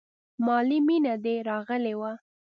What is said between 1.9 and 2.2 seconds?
وه.